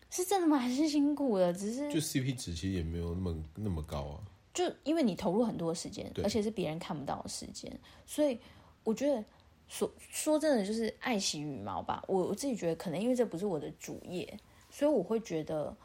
[0.09, 0.57] 是真的吗？
[0.57, 1.51] 还是辛苦的？
[1.53, 4.19] 只是就 CP 值其实也没有那么那么高啊。
[4.53, 8.37] 就因为你投入很多时间，而且是别人看不到的时间，所以
[8.83, 9.23] 我觉得
[9.67, 12.03] 说说真的就是爱惜羽毛吧。
[12.07, 14.37] 我我自己觉得可能因为这不是我的主业，
[14.69, 15.75] 所以我会觉得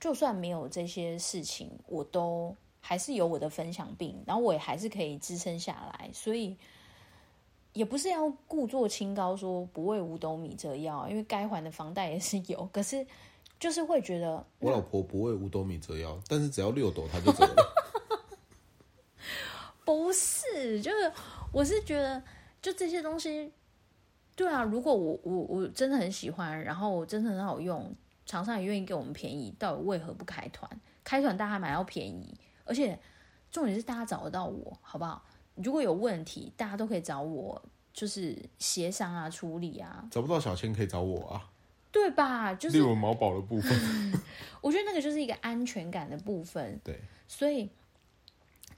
[0.00, 2.56] 就算没有这些事情，我都
[2.88, 6.08] 还是有我的分享病，然后我也还是可以支撑下来。
[6.12, 6.56] 所以
[7.72, 13.04] 也不是要故作清高说不为五斗米折腰，因为该还的房贷也是有，可是
[13.58, 17.74] 就是会觉得我老婆不为五斗米折腰，但是只要六斗她就折了。
[19.84, 21.12] 不是，就是
[21.52, 22.22] 我是觉得，
[22.62, 23.52] 就这些东西，
[24.36, 27.92] 对啊，如果我我我真的很喜欢，然后我真的很好用，
[28.24, 30.70] 厂商也愿意给我们便宜，到底为何不开团？
[31.02, 32.34] 开团大家买到便宜，
[32.66, 32.98] 而且
[33.50, 35.24] 重点是大家找得到我，好不好？
[35.54, 37.62] 如果有问题，大家都可以找我，
[37.94, 40.06] 就是协商啊、处理啊。
[40.10, 41.48] 找不到小千可以找我啊，
[41.90, 42.52] 对吧？
[42.52, 43.72] 就是例如毛宝的部分，
[44.60, 46.78] 我觉得那个就是一个安全感的部分。
[46.84, 47.70] 对，所以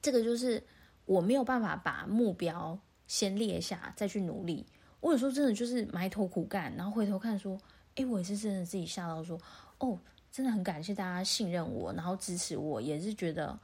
[0.00, 0.62] 这个就是。
[1.08, 4.66] 我没有办法把目标先列下，再去努力。
[5.00, 7.58] 我有时候真的就是埋头苦干，然后回头看说，
[7.96, 9.40] 哎，我也是真的自己吓到说，
[9.78, 9.98] 哦，
[10.30, 13.58] 真的很感谢大家信任我，然后支持我，也是觉得，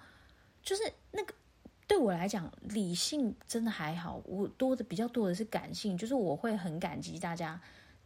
[0.64, 1.35] 就是那个
[1.87, 7.61] 对我来讲，理性真的还好，我多的比较多的是感性，就是我会很感激大家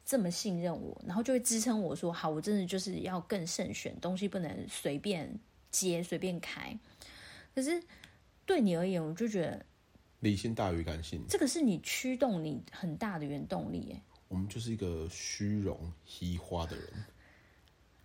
[0.05, 5.39] 这么信任我，然后就会支撑我说，好，我真的就是要更慎选东西，不能随便
[5.71, 6.79] 接，随便开。
[7.55, 7.83] 可是。
[8.49, 9.63] 对你而言，我就觉得
[10.21, 13.93] 理性大于感性，这个是你驱动你很大的原动力。
[13.93, 16.87] 哎，我们就是一个虚荣、虚花的人，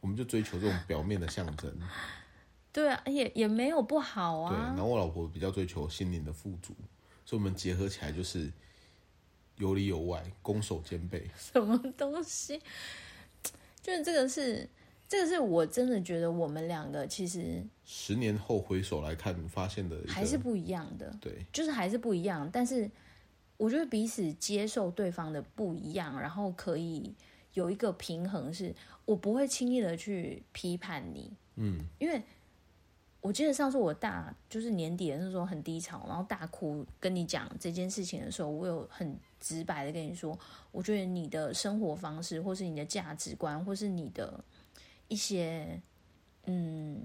[0.01, 1.73] 我们就追求这种表面的象征。
[2.73, 4.49] 对啊，也也没有不好啊。
[4.51, 6.73] 对，然后我老婆比较追求心灵的富足，
[7.23, 8.51] 所以我们结合起来就是
[9.55, 11.29] 有里有外，攻守兼备。
[11.37, 12.59] 什么东西？
[13.81, 14.67] 就是这个是。
[15.05, 21.15] 这个是我真的觉得我们两个其实十年后回首来看，发现的还是不一样的。
[21.21, 22.49] 对，就是还是不一样。
[22.51, 22.89] 但是
[23.57, 27.13] 我觉得彼此接受对方的不一样，然后可以
[27.53, 28.73] 有一个平衡，是
[29.05, 31.31] 我不会轻易的去批判你。
[31.57, 32.19] 嗯，因为
[33.23, 40.37] 我记得上次我大就是年底的那时候很低潮，然后大哭跟你讲这件事情的时候，我有很直白的跟你说，
[40.71, 44.43] 我觉得你的生活方式，或是你的价值观，或是你的。
[45.09, 45.79] 一些，
[46.45, 46.97] 嗯，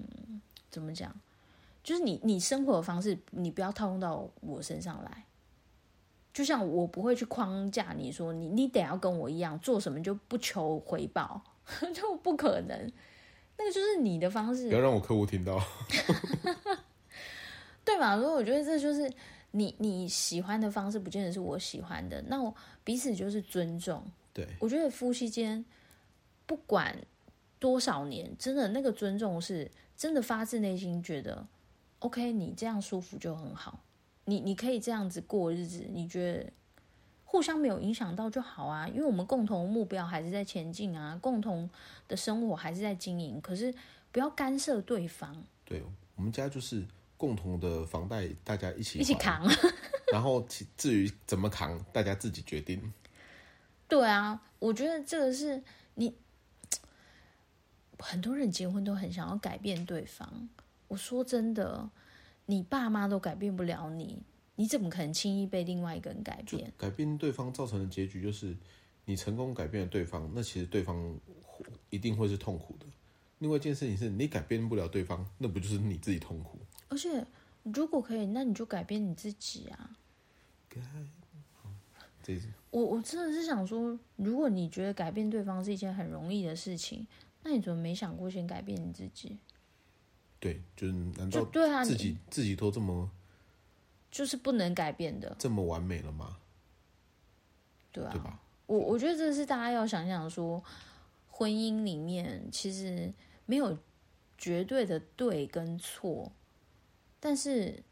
[0.71, 1.13] 怎么讲？
[1.83, 5.25] 就是你你生活的方式，你不要套用到我身上来。
[6.33, 11.43] 就像我不会去框架你说你你得要跟我一样做什么就不求回报，
[11.93, 12.91] 就不可能。
[13.59, 15.61] 那个就是你的方式，不要让我客户听到，
[17.85, 18.17] 对吧？
[18.17, 19.11] 所以我觉得这就是
[19.51, 22.19] 你你喜欢的方式，不见得是我喜欢的。
[22.23, 24.03] 那我彼此就是尊重。
[24.33, 25.63] 对，我觉得夫妻间
[26.47, 26.97] 不管。
[27.61, 31.45] 多少年，真的那个尊重是真的发自内心觉得
[31.99, 33.83] ，OK，你这样舒服就很好，
[34.23, 36.49] 你你可以这样子过日子，你觉得
[37.31, 41.69] 互相没有影响到就好啊，因为我们共同目标还是在前进啊，共同
[42.07, 43.71] 的生活还是在经营，可是
[44.11, 45.43] 不要干涉对方。
[45.63, 45.83] 对，
[46.15, 46.83] 我们家就是
[47.17, 49.47] 共同的房贷，大家一起一起扛，
[50.11, 50.43] 然后
[50.75, 52.91] 至于怎么扛，大家自己决定。
[53.87, 55.61] 对啊，我觉得这个是
[55.93, 56.15] 你。
[58.01, 60.49] 很多人结婚都很想要改变对方。
[60.87, 61.89] 我说真的，
[62.45, 64.23] 你爸妈都改变不了你，
[64.59, 66.69] 你怎么可能轻易被另外一个人改变？
[66.77, 68.53] 改变对方造成的结局就是，
[69.05, 71.17] 你成功改变了对方，那其实对方
[71.89, 72.85] 一定会是痛苦的。
[73.37, 76.59] 另外一件事情是你改变不了对方，那不就是你自己痛苦？
[76.89, 77.25] 而且
[77.63, 79.91] 如果可以，那你就改变你自己啊。
[80.67, 80.81] 改，
[82.69, 87.07] 我我真的是想说，如果你觉得改变对方是一件很容易的事情。
[87.43, 89.37] 那你怎么没想过先改变你自己？
[90.37, 93.09] 对，就是难道对啊，自己自己都这么
[94.11, 96.37] 就是不能改变的，这么完美了吗？
[97.91, 98.39] 对啊，对吧？
[98.65, 100.63] 我我觉得这是大家要想想说，
[101.29, 103.11] 婚姻里面其实
[103.45, 103.77] 没有
[104.37, 106.31] 绝对的对跟错，
[107.19, 107.83] 但是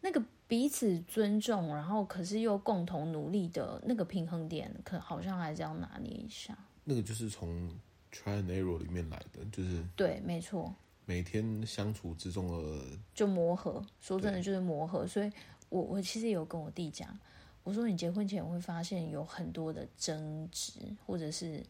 [0.00, 6.56] 那个彼此尊重，然后可是又共同努力的那个平衡点，可好像还是要拿捏一下。
[6.84, 7.70] 那个就是从
[8.12, 10.74] try and error 里面来的，就是对，没错。
[11.06, 15.06] 每天相处之中的就磨合，说真的就是磨合。
[15.06, 15.30] 所以
[15.68, 17.18] 我我其实有跟我弟讲，
[17.62, 20.72] 我说你结婚前会发现有很多的争执，
[21.06, 21.62] 或者是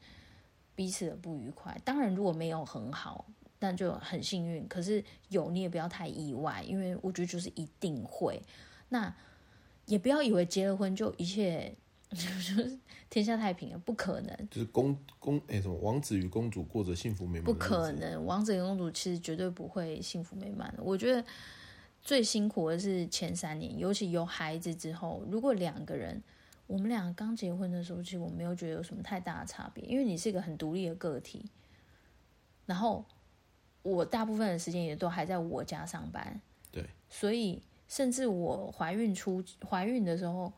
[0.75, 1.81] 彼此的不愉快。
[1.85, 3.25] 当然如果没有很好，
[3.59, 4.67] 但就很幸运。
[4.69, 8.43] 可是有你也不要太意外，因为我觉得就是一定会。
[8.89, 9.15] 那
[9.87, 11.75] 也不要以为结了婚就一切。
[12.17, 12.79] 就是
[13.11, 14.49] 天下太平啊，不可能。
[14.51, 17.45] 就是公公哎，什么王子与公主过着幸福美满？
[17.45, 20.83] 不可能，王子与公主其实绝对不会幸福美满的。
[20.83, 21.25] 我觉得
[22.01, 26.23] 最辛苦的是前三年，尤其有孩子之后，如果两个人。
[26.67, 31.45] 我们俩刚结婚的时候，其实我没有觉得有什么太大的差别，因为你是一个很独立的个体。
[32.65, 33.05] 然后
[33.83, 36.41] 我大部分的时间也都还在我家上班，
[36.73, 40.51] 对，所以甚至我怀孕出 怀孕的时候，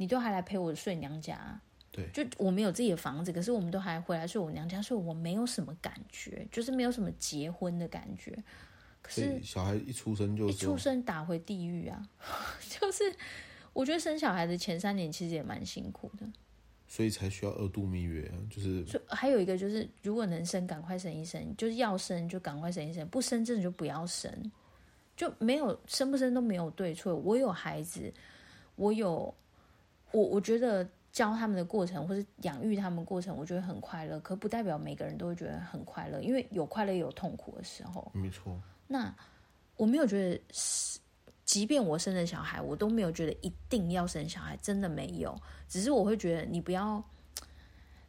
[0.00, 1.60] 你都还来陪我睡娘家。
[1.92, 8.36] 对，就我们有自己的房子，可是我们都还回来睡我娘家，所以我没有什么感觉，就是没有什么结婚的感觉。
[9.02, 12.08] 可是小孩一出生就一出生打回地狱啊，
[12.66, 13.14] 就是。
[13.72, 16.26] 我觉得生小孩的前三年其实也蛮辛苦的，
[16.88, 18.34] 所以才需要二度蜜月啊。
[18.50, 24.50] 就是，还有一个就是，如果能生，赶快生一生；就是要生，就赶快生一生；不生，真的就不要生。
[25.16, 27.14] 就没有生不生都没有对错。
[27.14, 28.12] 我有孩子，
[28.74, 29.32] 我有
[30.12, 34.18] 我，我觉得教他们的过程，或是养育他们的过程，我觉得很快乐。
[34.20, 38.10] 可不代表每个人都会觉得很快乐，因为有快乐也有痛苦的时候。
[38.14, 38.60] 没错。
[38.86, 39.14] 那
[39.76, 40.98] 我没有觉得是。
[41.46, 45.36] 即便我生了小孩，我都没有觉得一定要生小孩，真的没有。
[45.66, 47.02] 只是我会觉得你不要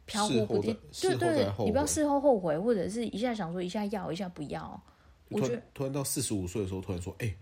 [0.06, 4.80] 飘忽不定，对对，你不要事后后悔，或者是一下想说一下要，一下不要。
[5.28, 7.36] 我觉得突然到四十五岁的时候，突然说，哎、欸，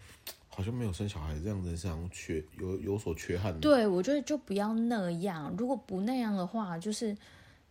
[0.52, 3.58] 好像没有生小孩这样子，像缺有有所缺憾。
[3.60, 5.54] 对，我觉得就不要那样。
[5.56, 7.16] 如果不那样的话，就是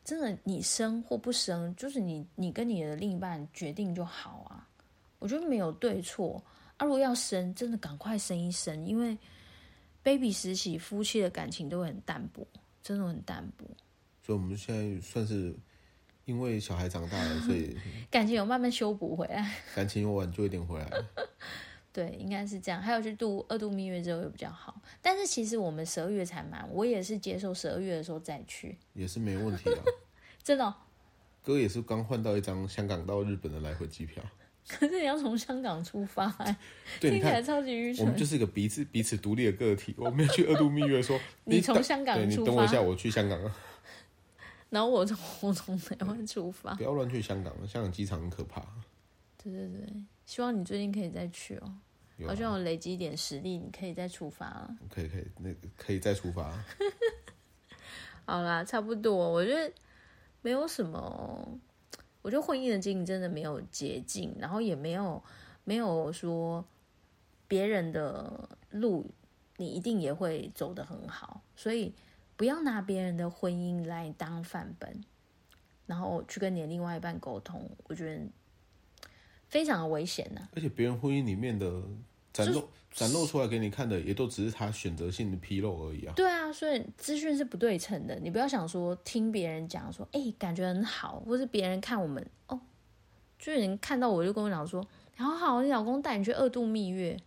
[0.03, 4.67] 真的你生或不生，就是你你跟你的另一半决定就好啊。
[5.19, 6.43] 我觉得没有对错。
[6.77, 9.17] 啊，如果要生，真的赶快生一生，因为
[10.01, 12.47] baby 时期夫妻的感情都会很淡薄，
[12.81, 13.65] 真的很淡薄。
[14.23, 15.53] 所以我们现在算是
[16.23, 17.75] 因为小孩长大了，所以
[18.09, 20.89] 感情有慢慢修补回来，感情有挽救一点回来。
[21.91, 22.81] 对，应该是这样。
[22.81, 29.83] 还有去度二度蜜月之后又比较好，但是其实我们十二月才满，我也是接受十二月的时候再去，也是没问题啊。
[30.43, 30.73] 真的哦，
[31.43, 34.23] 哥也是刚换到一张香港到日本的来回机票。
[34.67, 36.55] 可是你要从香港出发，欸，
[37.01, 38.05] 对，听起来超级愚蠢。
[38.05, 43.55] 我们就是一个彼此彼此独立的个体，我们要去二度蜜月说， 说你从香港出发，你等我一下，我去香港啊。
[44.69, 48.61] 然后我从我从台湾出发，不要乱去香港，香港机场很可怕。
[49.43, 51.73] 对对对，希望你最近可以再去哦，
[52.19, 52.27] 喔。
[52.27, 54.77] 好像我累积一点实力，你可以再出发了。
[54.87, 56.53] 可以可以，那可以再出发。
[58.27, 59.73] 好啦，差不多，我觉得
[60.43, 61.59] 没有什么。
[62.21, 65.23] 我觉得婚姻的经营真的没有捷径，然后也没有
[65.63, 66.63] 没有说
[67.47, 69.09] 别人的路
[69.57, 71.91] 你一定也会走得很好，所以
[72.37, 75.03] 不要拿别人的婚姻来当范本，
[75.87, 78.23] 然后去跟你的另外一半沟通，我觉得
[79.49, 80.47] 非常的危险呐。
[80.55, 81.81] 而且别人婚姻里面的。
[82.31, 86.13] 展露展露出来给你看的，也都只是他选择性的披露而已啊。
[86.15, 88.15] 对啊，所以资讯是不对称的。
[88.19, 92.57] 你不要想说听别人讲说，哎、欸，感觉很好，或是别人看我们哦，
[93.39, 94.85] 就有人看到我就跟我讲说，
[95.17, 97.17] 好好，你老公带你去二度蜜月，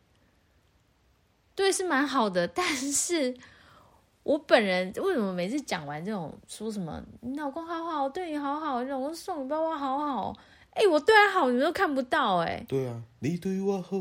[1.57, 2.47] 对，是蛮好的。
[2.47, 3.37] 但是
[4.23, 10.39] 我本人为什么每次讲完这种说什么你老公好好，对你好好，你老公送你包包好好，
[10.73, 12.67] 哎、欸，我对他好，你们都看不到哎、欸。
[12.69, 13.97] 对啊，你对我好。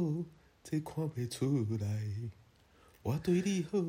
[0.64, 1.46] 这看不出
[1.82, 2.04] 来，
[3.02, 3.80] 我对你好，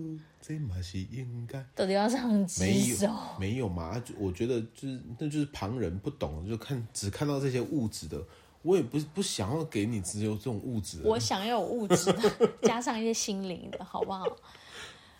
[0.40, 1.62] 这嘛是应该。
[1.74, 3.06] 到底要唱几首？
[3.06, 4.02] 没有，没有嘛？
[4.18, 8.24] 我觉得就是，那就是旁人不懂，就看只看到这些物质的。
[8.62, 11.02] 我也不不想要给你只有这种物质。
[11.04, 14.24] 我想要有物质的， 加上一些心灵的，好不好？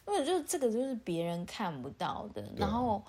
[0.08, 2.42] 因为就这个就是别人看不到的。
[2.56, 3.04] 然后，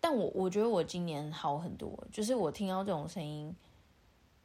[0.00, 3.54] 但我我觉得我今年好很多，就是我听到这种声音。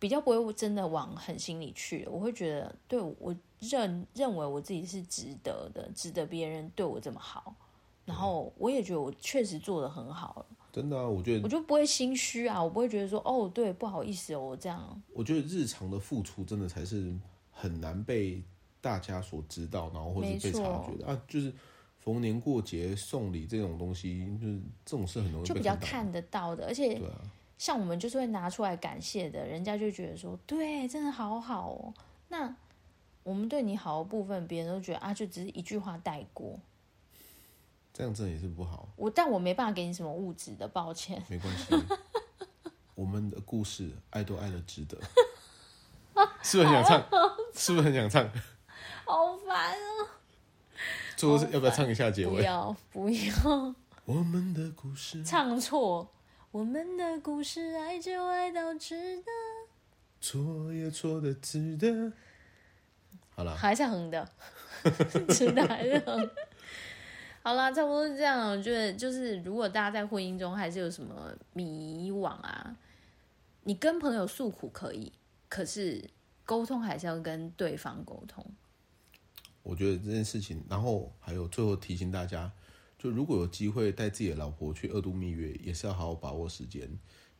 [0.02, 7.54] 比较不会真的往狠心里去，我会觉得，对，我认认为我自己是值得的，值得别人对我这么好，
[8.04, 10.44] 然后我也觉得我确实做的很好。
[10.74, 15.00] 真的啊，我觉得我就不会心虚啊，我不会觉得说，哦，对，不好意思哦，我这样。
[15.14, 17.14] 我觉得日常的付出真的才是
[17.52, 18.42] 很难被
[18.82, 21.54] 大家所知道，然后或是被察觉的啊，就是
[22.00, 27.22] 逢年过节送礼这种东西，就是这种事很容易就比较看得到的，而且对啊。
[27.62, 31.94] 像我们就是会拿出来感谢的，人家就觉得说，对，真的好好哦。
[32.30, 32.56] 那
[33.22, 36.60] 我们对你好的部分，别人都觉得啊，就只是一句话带过，
[37.94, 38.90] 这样真的也是不好。
[38.96, 41.22] 我但我没办法给你什么物质的，抱歉。
[41.30, 41.76] 没关系，
[42.96, 44.98] 我们的故事爱都爱的值得。
[46.42, 47.10] 是不是很想唱？
[47.54, 48.28] 是不是很想唱？
[49.06, 49.78] 好烦啊！
[51.16, 52.38] 最后要不要唱一下结尾？
[52.38, 53.76] 不要，不要。
[54.06, 56.12] 我们的故事唱错。
[56.52, 59.32] 我们的故事，爱就爱到值得，
[60.20, 62.12] 错也错的值得。
[63.30, 64.30] 好了，还是横的，
[65.32, 66.30] 值得还是横。
[67.42, 68.52] 好啦，差不多是这样。
[68.52, 72.76] 我觉得就是，如果大家在婚姻中还是有什么迷惘啊，
[73.64, 75.14] 你跟朋友诉苦可以，
[75.48, 76.04] 可是
[76.44, 78.46] 沟通还是要跟对方沟通。
[79.64, 82.52] 我觉得这件事情，然后还有最后提醒大家，
[83.02, 86.88] 就如果有机会带自己的老婆去二度蜜月，也是要好好把握时间，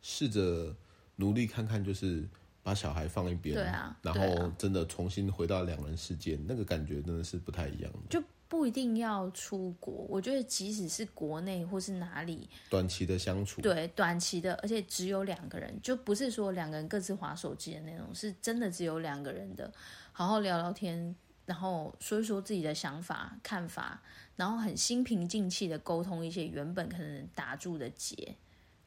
[0.00, 0.74] 试着
[1.14, 2.28] 努力看看，就是
[2.64, 7.98] 把小孩放一边，对啊，然后真的重新回到两人世界，那个感觉真的是不太一样的。
[8.10, 19.72] 就不一定要出国，我觉得即使是国内或是哪里，短期的相处，对，短期的，而且只有两个人，就不是说两个人各自划手机的那种，是真的只有两个人的，
[20.10, 21.14] 好好聊聊天，
[21.46, 24.00] 然后说一说自己的想法、看法，
[24.36, 28.36] 然后很心平气静的沟通一些原本可能打住的结，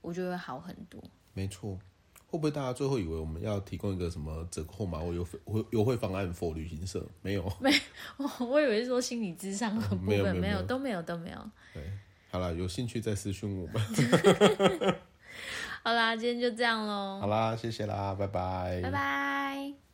[0.01, 1.03] 我觉得会好很多。
[1.34, 1.78] 没错。
[2.28, 5.39] 会不会大家最后以为我们要提供一个什么折扣码或优惠
[5.70, 7.01] 优惠方案 for 旅行社？
[7.22, 7.72] 没有，没，
[8.18, 11.49] 我 我以为是说心理智商的部分，没有，没有，都没有，都没有。
[11.74, 11.82] 对，
[12.30, 13.82] 好了，有兴趣再私讯我们。
[15.82, 17.22] 好啦，今天就这样喽。
[17.22, 19.85] 好啦，谢谢啦，拜拜，拜拜。